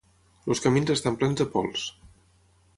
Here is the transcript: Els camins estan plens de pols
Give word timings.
Els 0.53 0.61
camins 0.63 0.93
estan 0.95 1.19
plens 1.21 1.39
de 1.43 1.47
pols 1.53 1.87